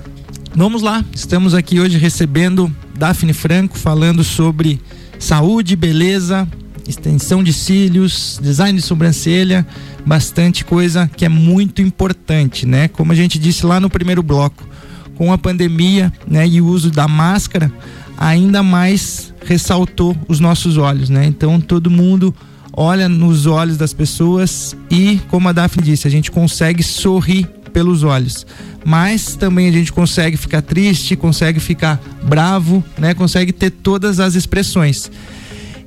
[0.53, 4.79] Vamos lá, estamos aqui hoje recebendo Daphne Franco falando sobre
[5.17, 6.47] saúde, beleza,
[6.87, 9.65] extensão de cílios, design de sobrancelha,
[10.05, 12.87] bastante coisa que é muito importante, né?
[12.87, 14.74] Como a gente disse lá no primeiro bloco,
[15.15, 17.71] com a pandemia, né, e o uso da máscara,
[18.17, 21.25] ainda mais ressaltou os nossos olhos, né?
[21.25, 22.33] Então todo mundo
[22.73, 28.03] olha nos olhos das pessoas e, como a Daphne disse, a gente consegue sorrir pelos
[28.03, 28.45] olhos.
[28.85, 33.13] Mas também a gente consegue ficar triste, consegue ficar bravo, né?
[33.13, 35.11] Consegue ter todas as expressões.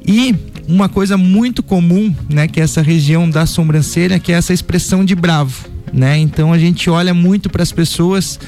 [0.07, 0.35] E
[0.67, 5.05] uma coisa muito comum, né, que é essa região da sobrancelha, que é essa expressão
[5.05, 6.19] de bravo, né?
[6.19, 8.39] Então a gente olha muito para as pessoas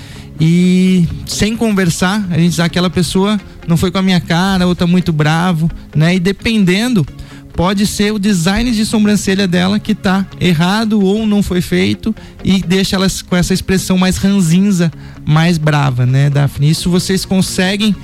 [0.41, 4.67] e sem conversar, a gente diz ah, aquela pessoa não foi com a minha cara,
[4.67, 6.15] ou tá muito bravo, né?
[6.15, 7.07] E dependendo,
[7.53, 12.63] pode ser o design de sobrancelha dela que tá errado ou não foi feito e
[12.63, 14.91] deixa elas com essa expressão mais ranzinza,
[15.27, 16.71] mais brava, né, Daphne?
[16.71, 17.95] Isso vocês conseguem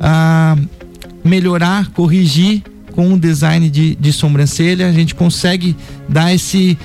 [0.00, 0.56] ah,
[1.22, 5.76] melhorar, corrigir com o design de, de sobrancelha, a gente consegue
[6.08, 6.78] dar esse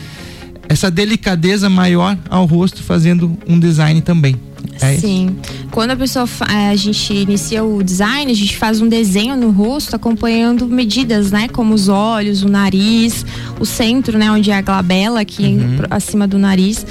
[0.70, 4.36] essa delicadeza maior ao rosto fazendo um design também.
[4.82, 5.36] É Sim.
[5.72, 9.96] Quando a pessoa a gente inicia o design, a gente faz um desenho no rosto
[9.96, 13.26] acompanhando medidas, né, como os olhos, o nariz,
[13.60, 15.78] o centro, né, onde é a glabela aqui uhum.
[15.90, 16.86] acima do nariz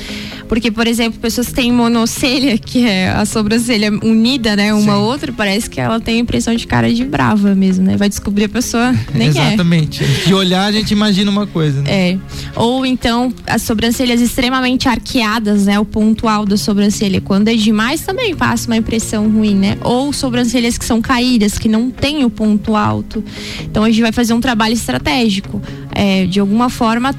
[0.48, 5.00] Porque, por exemplo, pessoas que têm monocelha, que é a sobrancelha unida, né, uma Sim.
[5.00, 7.96] outra, parece que ela tem a impressão de cara de brava mesmo, né?
[7.96, 10.04] Vai descobrir a pessoa nem Exatamente.
[10.04, 10.06] é.
[10.26, 12.10] De olhar a gente imagina uma coisa, né?
[12.10, 12.18] É.
[12.54, 15.78] Ou então as sobrancelhas extremamente arqueadas, né?
[15.78, 17.20] O ponto alto da sobrancelha.
[17.20, 19.76] Quando é demais também passa uma impressão ruim, né?
[19.82, 23.22] Ou sobrancelhas que são caídas, que não tem o ponto alto.
[23.64, 25.60] Então a gente vai fazer um trabalho estratégico.
[25.94, 27.14] É, de alguma forma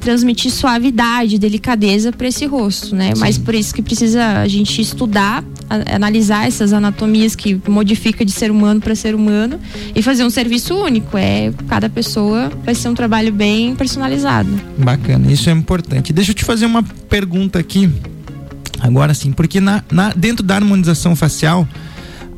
[0.00, 3.14] transmitir suavidade, delicadeza para esse rosto, né?
[3.14, 3.20] Sim.
[3.20, 8.32] Mas por isso que precisa a gente estudar, a, analisar essas anatomias que modifica de
[8.32, 9.58] ser humano para ser humano
[9.94, 11.18] e fazer um serviço único.
[11.18, 14.48] É cada pessoa vai ser um trabalho bem personalizado.
[14.78, 16.12] Bacana, isso é importante.
[16.12, 17.90] Deixa eu te fazer uma pergunta aqui.
[18.80, 21.66] Agora sim, porque na, na dentro da harmonização facial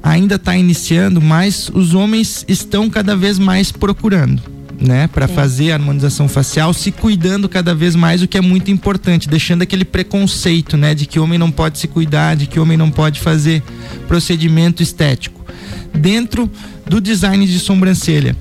[0.02, 5.74] ainda está iniciando, mas os homens estão cada vez mais procurando né, para fazer a
[5.74, 10.76] harmonização facial, se cuidando cada vez mais, o que é muito importante, deixando aquele preconceito,
[10.76, 13.62] né, de que homem não pode se cuidar, de que homem não pode fazer
[14.06, 15.44] procedimento estético.
[15.92, 16.50] Dentro
[16.86, 18.36] do design de sobrancelha,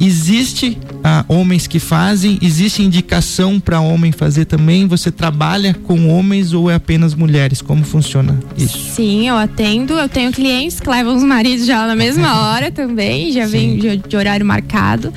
[0.00, 4.86] existe ah, homens que fazem, existe indicação para homem fazer também?
[4.86, 7.60] Você trabalha com homens ou é apenas mulheres?
[7.60, 8.78] Como funciona isso?
[8.94, 9.94] Sim, eu atendo.
[9.94, 13.96] Eu tenho clientes que levam os maridos já na mesma hora também, já vem de,
[13.96, 15.12] de horário marcado.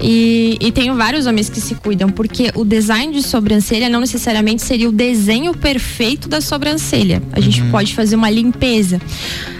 [0.00, 4.62] E, e tenho vários homens que se cuidam, porque o design de sobrancelha não necessariamente
[4.62, 7.22] seria o desenho perfeito da sobrancelha.
[7.32, 7.70] A gente uhum.
[7.70, 9.00] pode fazer uma limpeza.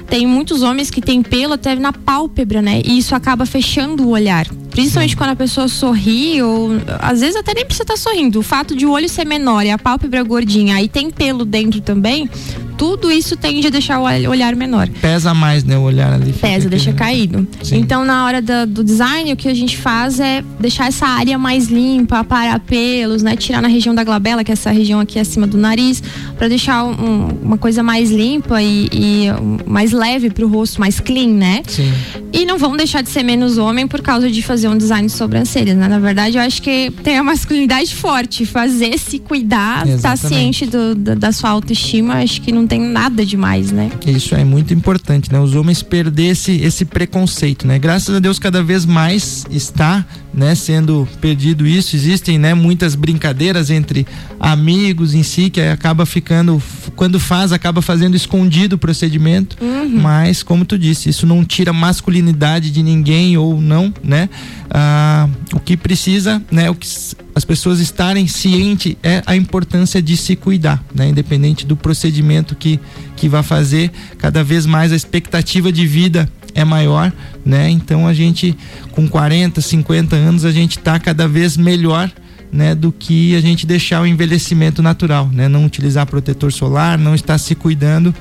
[0.09, 2.83] Tem muitos homens que têm pelo até na pálpebra, né?
[2.85, 4.47] E isso acaba fechando o olhar.
[4.75, 8.41] Principalmente quando a pessoa sorri, ou às vezes até nem precisa estar tá sorrindo.
[8.41, 11.81] O fato de o olho ser menor e a pálpebra gordinha, aí tem pelo dentro
[11.81, 12.29] também,
[12.77, 14.89] tudo isso tende a deixar o olhar menor.
[15.01, 15.79] Pesa mais, né?
[15.79, 16.33] O olhar ali.
[16.33, 17.47] Pesa, deixa caído.
[17.63, 17.79] Sim.
[17.79, 21.39] Então, na hora da, do design, o que a gente faz é deixar essa área
[21.39, 23.37] mais limpa, aparar pelos, né?
[23.37, 26.03] Tirar na região da glabela, que é essa região aqui acima do nariz,
[26.37, 29.27] para deixar um, uma coisa mais limpa e, e
[29.67, 31.63] mais leve para o rosto, mais clean, né?
[31.67, 31.93] Sim.
[32.33, 35.13] E não vão deixar de ser menos homem por causa de fazer um design de
[35.13, 35.89] sobrancelhas, né?
[35.89, 40.67] Na verdade, eu acho que tem a masculinidade forte, fazer, se cuidar, estar tá ciente
[40.67, 43.91] do, da, da sua autoestima, acho que não tem nada demais, né?
[44.07, 45.41] Isso é muito importante, né?
[45.41, 47.79] Os homens perder esse, esse preconceito, né?
[47.79, 50.05] Graças a Deus cada vez mais está
[50.37, 51.95] né, sendo perdido isso.
[51.95, 54.07] Existem, né, muitas brincadeiras entre
[54.39, 56.63] amigos em si que acaba ficando
[56.97, 60.01] quando faz acaba fazendo escondido o procedimento, uhum.
[60.01, 64.29] mas como tu disse, isso não tira masculinidade de ninguém ou não, né?
[64.71, 66.89] Ah, o que precisa, né, o que
[67.35, 71.09] as pessoas estarem cientes é a importância de se cuidar, né?
[71.09, 72.79] Independente do procedimento que
[73.17, 77.13] que vai fazer, cada vez mais a expectativa de vida é maior,
[77.45, 77.69] né?
[77.69, 78.57] Então a gente
[78.93, 82.11] com 40, 50 anos a gente está cada vez melhor,
[82.53, 85.49] né, do que a gente deixar o envelhecimento natural, né?
[85.49, 88.15] Não utilizar protetor solar, não estar se cuidando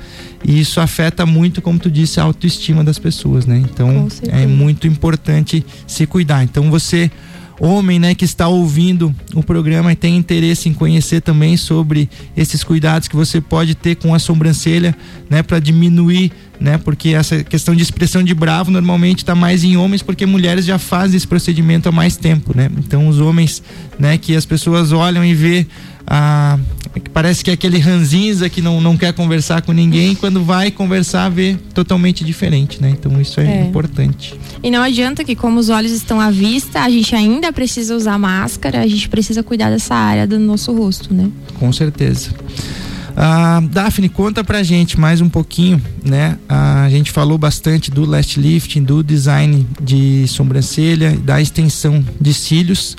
[0.44, 3.58] e isso afeta muito, como tu disse, a autoestima das pessoas, né?
[3.58, 6.42] Então é muito importante se cuidar.
[6.42, 7.10] Então você
[7.60, 12.64] homem, né, que está ouvindo o programa e tem interesse em conhecer também sobre esses
[12.64, 14.94] cuidados que você pode ter com a sobrancelha,
[15.30, 19.76] né, para diminuir, né, porque essa questão de expressão de bravo normalmente está mais em
[19.76, 22.70] homens porque mulheres já fazem esse procedimento há mais tempo, né?
[22.78, 23.62] Então os homens,
[23.98, 25.66] né, que as pessoas olham e vê
[26.06, 26.58] ah,
[27.12, 31.28] parece que é aquele ranzinza que não, não quer conversar com ninguém, quando vai conversar
[31.30, 32.90] vê totalmente diferente, né?
[32.90, 34.38] Então isso é, é, importante.
[34.62, 38.18] E não adianta que como os olhos estão à vista, a gente ainda precisa usar
[38.18, 41.30] máscara, a gente precisa cuidar dessa área do nosso rosto, né?
[41.58, 42.30] Com certeza.
[43.16, 46.36] Ah, Daphne, conta pra gente mais um pouquinho, né?
[46.48, 52.34] Ah, a gente falou bastante do last lifting, do design de sobrancelha, da extensão de
[52.34, 52.96] cílios.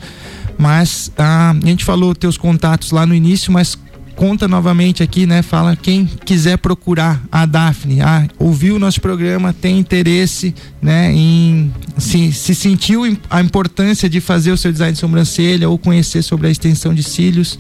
[0.58, 3.78] Mas ah, a gente falou teus contatos lá no início, mas
[4.16, 5.42] conta novamente aqui, né?
[5.42, 11.72] Fala quem quiser procurar a Daphne, ah, ouviu o nosso programa, tem interesse, né, em
[11.98, 16.48] se, se sentiu a importância de fazer o seu design de sobrancelha ou conhecer sobre
[16.48, 17.60] a extensão de cílios,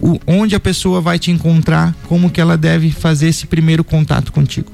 [0.00, 4.32] o, onde a pessoa vai te encontrar, como que ela deve fazer esse primeiro contato
[4.32, 4.72] contigo?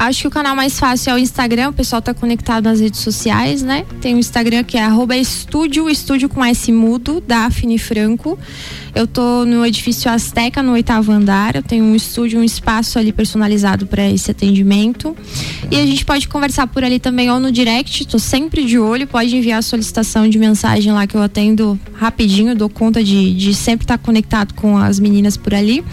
[0.00, 3.00] Acho que o canal mais fácil é o Instagram, o pessoal tá conectado nas redes
[3.00, 3.84] sociais, né?
[4.00, 4.88] Tem o Instagram que é
[5.20, 8.38] estúdio, estúdio com S mudo, Daphne Franco.
[8.94, 11.54] Eu tô no edifício Azteca, no oitavo andar.
[11.54, 15.14] Eu tenho um estúdio, um espaço ali personalizado para esse atendimento.
[15.70, 19.06] E a gente pode conversar por ali também ou no direct, tô sempre de olho.
[19.06, 23.52] Pode enviar a solicitação de mensagem lá que eu atendo rapidinho, dou conta de, de
[23.52, 25.84] sempre estar tá conectado com as meninas por ali.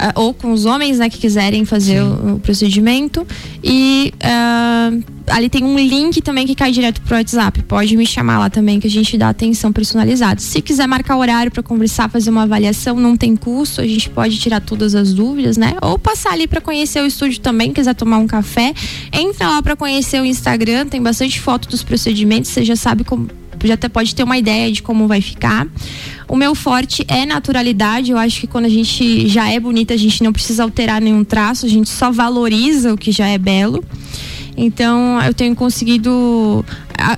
[0.00, 3.26] Ah, ou com os homens, né, que quiserem fazer o, o procedimento.
[3.62, 4.90] E ah,
[5.28, 7.62] ali tem um link também que cai direto pro WhatsApp.
[7.64, 10.40] Pode me chamar lá também que a gente dá atenção personalizada.
[10.40, 14.38] Se quiser marcar horário para conversar, fazer uma avaliação, não tem custo, a gente pode
[14.38, 15.76] tirar todas as dúvidas, né?
[15.82, 18.72] Ou passar ali para conhecer o estúdio também, quiser tomar um café,
[19.12, 23.28] entra lá para conhecer o Instagram, tem bastante foto dos procedimentos, você já sabe como
[23.62, 25.66] já até pode ter uma ideia de como vai ficar.
[26.30, 28.12] O meu forte é naturalidade.
[28.12, 31.24] Eu acho que quando a gente já é bonita, a gente não precisa alterar nenhum
[31.24, 33.84] traço, a gente só valoriza o que já é belo.
[34.56, 36.64] Então, eu tenho conseguido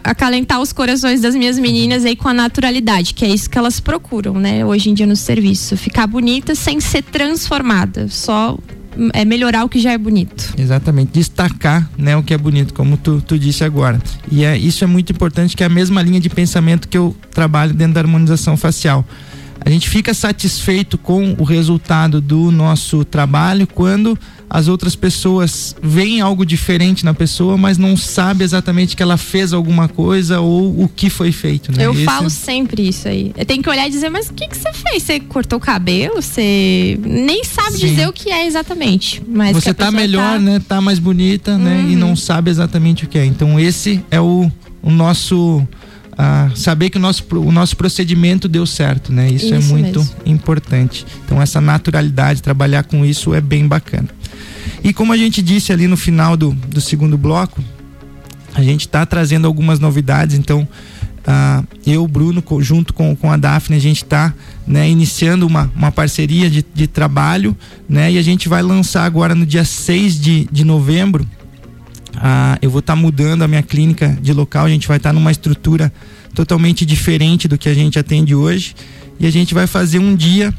[0.03, 3.81] acalentar os corações das minhas meninas aí com a naturalidade, que é isso que elas
[3.81, 4.65] procuram, né?
[4.65, 5.77] Hoje em dia no serviço.
[5.77, 8.09] Ficar bonita sem ser transformada.
[8.09, 8.57] Só
[9.13, 10.55] é melhorar o que já é bonito.
[10.59, 14.01] Exatamente, destacar né, o que é bonito, como tu, tu disse agora.
[14.31, 17.17] E é, isso é muito importante, que é a mesma linha de pensamento que eu
[17.33, 19.05] trabalho dentro da harmonização facial.
[19.65, 24.19] A gente fica satisfeito com o resultado do nosso trabalho quando
[24.55, 29.55] as outras pessoas veem algo diferente na pessoa, mas não sabe exatamente que ela fez
[29.55, 31.73] alguma coisa ou o que foi feito.
[31.73, 31.87] Né?
[31.87, 32.05] Eu Esse...
[32.05, 33.33] falo sempre isso aí.
[33.35, 35.05] Eu tenho que olhar e dizer, mas o que, que você fez?
[35.05, 36.21] Você cortou o cabelo?
[36.21, 37.87] Você nem sabe Sim.
[37.87, 39.23] dizer o que é exatamente.
[39.27, 40.39] Mas você tá melhor, tá...
[40.39, 40.61] né?
[40.69, 41.59] Tá mais bonita, uhum.
[41.59, 41.87] né?
[41.89, 42.17] E não uhum.
[42.17, 43.25] sabe exatamente o que é.
[43.25, 45.67] Então esse é o, o nosso
[46.23, 49.29] a saber que o nosso, o nosso procedimento deu certo, né?
[49.29, 50.15] Isso, é isso é muito mesmo.
[50.25, 51.05] importante.
[51.25, 54.09] Então essa naturalidade, trabalhar com isso é bem bacana.
[54.85, 57.61] E como a gente disse ali no final do, do segundo bloco,
[58.55, 60.69] a gente está trazendo algumas novidades, então
[61.27, 64.33] uh, eu, Bruno, junto com, com a Daphne, a gente está
[64.65, 67.57] né, iniciando uma, uma parceria de, de trabalho,
[67.89, 68.13] né?
[68.13, 71.27] E a gente vai lançar agora no dia 6 de, de novembro
[72.17, 75.11] ah, eu vou estar tá mudando a minha clínica de local, a gente vai estar
[75.11, 75.93] tá numa estrutura
[76.35, 78.75] totalmente diferente do que a gente atende hoje
[79.19, 80.53] e a gente vai fazer um dia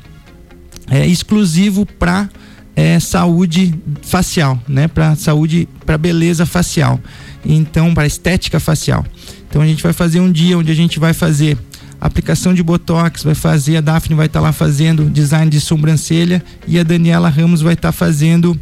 [0.90, 2.30] é, exclusivo para
[2.76, 4.88] é, saúde facial, né?
[4.88, 7.00] Para saúde, para beleza facial.
[7.46, 9.06] Então, para estética facial.
[9.50, 11.58] Então a gente vai fazer um dia onde a gente vai fazer
[12.02, 16.44] aplicação de botox, vai fazer a Daphne vai estar tá lá fazendo design de sobrancelha
[16.68, 18.60] e a Daniela Ramos vai estar tá fazendo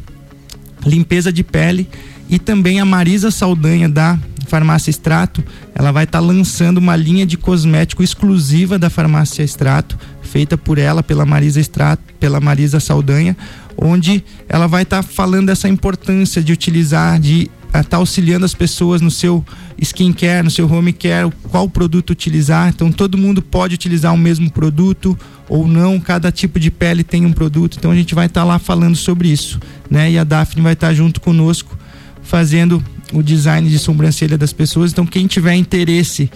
[0.86, 1.88] limpeza de pele
[2.32, 4.18] e também a Marisa Saldanha da
[4.48, 5.44] Farmácia Extrato,
[5.76, 10.78] ela vai estar tá lançando uma linha de cosmético exclusiva da Farmácia Extrato, feita por
[10.78, 13.36] ela, pela Marisa Extrato, pela Marisa Saldanha,
[13.78, 18.54] onde ela vai estar tá falando dessa importância de utilizar, de estar tá auxiliando as
[18.54, 19.44] pessoas no seu
[19.78, 22.70] skincare, no seu home care, qual produto utilizar.
[22.70, 25.18] Então todo mundo pode utilizar o mesmo produto
[25.50, 27.78] ou não, cada tipo de pele tem um produto.
[27.78, 29.60] Então a gente vai estar tá lá falando sobre isso,
[29.90, 30.12] né?
[30.12, 31.78] E a Daphne vai estar tá junto conosco
[32.22, 34.92] fazendo o design de sobrancelha das pessoas.
[34.92, 36.30] Então, quem tiver interesse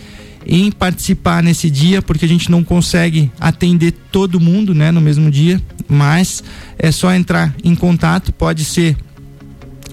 [0.46, 5.32] em participar nesse dia, porque a gente não consegue atender todo mundo, né, no mesmo
[5.32, 6.44] dia, mas
[6.78, 8.96] é só entrar em contato, pode ser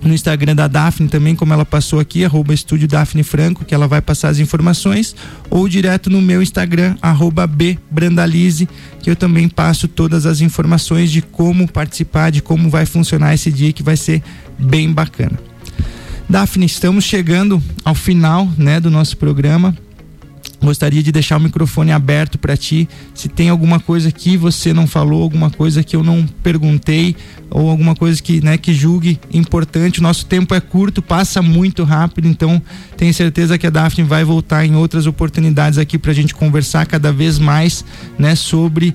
[0.03, 3.87] no Instagram da Daphne também, como ela passou aqui, arroba estúdio Daphne Franco, que ela
[3.87, 5.15] vai passar as informações,
[5.49, 8.69] ou direto no meu Instagram, arroba B Brandalize,
[9.01, 13.51] que eu também passo todas as informações de como participar, de como vai funcionar esse
[13.51, 14.23] dia, que vai ser
[14.59, 15.52] bem bacana.
[16.29, 19.77] Daphne, estamos chegando ao final, né, do nosso programa.
[20.63, 22.89] Gostaria de deixar o microfone aberto para ti.
[23.15, 27.17] Se tem alguma coisa que você não falou, alguma coisa que eu não perguntei,
[27.51, 29.99] ou alguma coisa que, né, que julgue importante.
[29.99, 32.63] O nosso tempo é curto, passa muito rápido, então
[32.97, 36.87] tenho certeza que a Daphne vai voltar em outras oportunidades aqui para a gente conversar
[36.87, 37.85] cada vez mais,
[38.17, 38.95] né, sobre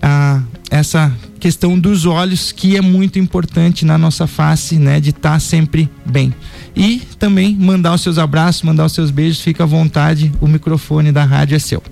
[0.00, 0.42] ah,
[0.72, 5.38] essa questão dos olhos que é muito importante na nossa face, né, de estar tá
[5.38, 6.32] sempre bem
[6.74, 11.12] e também mandar os seus abraços, mandar os seus beijos, fica à vontade, o microfone
[11.12, 11.82] da rádio é seu.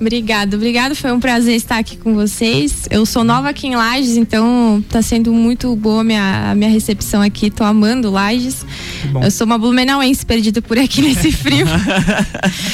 [0.00, 2.86] Obrigada, obrigada, foi um prazer estar aqui com vocês.
[2.90, 6.70] Eu sou nova aqui em Lages, então está sendo muito boa a minha, a minha
[6.70, 8.66] recepção aqui, tô amando Lages.
[9.22, 11.66] Eu sou uma blumenauense perdida por aqui nesse frio.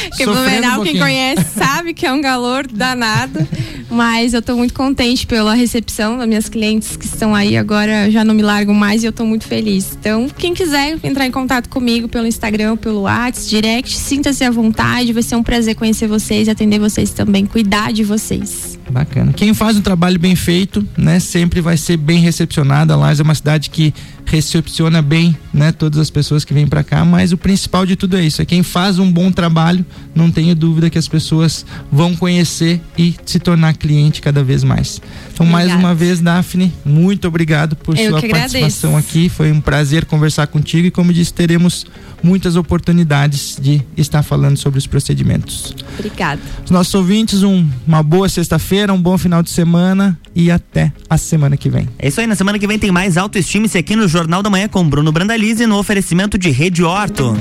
[0.09, 3.47] Porque Blumenau, um quem conhece, sabe que é um calor danado.
[3.91, 8.23] Mas eu estou muito contente pela recepção das minhas clientes que estão aí agora, já
[8.23, 9.97] não me largam mais e eu estou muito feliz.
[9.99, 15.15] Então, quem quiser entrar em contato comigo pelo Instagram, pelo WhatsApp, direct, sinta-se à vontade,
[15.15, 18.79] vai ser um prazer conhecer vocês, atender vocês também, cuidar de vocês.
[18.91, 19.33] Bacana.
[19.33, 22.95] Quem faz um trabalho bem feito, né, sempre vai ser bem recepcionada.
[22.95, 23.95] Lá é uma cidade que
[24.31, 28.17] recepciona bem, né, todas as pessoas que vêm para cá, mas o principal de tudo
[28.17, 32.15] é isso, é quem faz um bom trabalho, não tenho dúvida que as pessoas vão
[32.15, 35.01] conhecer e se tornar cliente cada vez mais.
[35.33, 35.69] Então, Obrigada.
[35.71, 39.29] mais uma vez, Daphne, muito obrigado por Eu sua participação aqui.
[39.29, 41.87] Foi um prazer conversar contigo e como disse, teremos
[42.23, 45.75] muitas oportunidades de estar falando sobre os procedimentos.
[45.99, 46.41] Obrigada.
[46.65, 51.17] Os nossos ouvintes, um, uma boa sexta-feira um bom final de semana e até a
[51.17, 51.89] semana que vem.
[51.99, 54.69] É isso aí, na semana que vem tem mais autoestima-se aqui no Jornal da Manhã
[54.69, 57.35] com Bruno Brandalize no oferecimento de Rede Horto.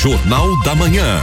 [0.00, 1.20] Jornal da Manhã.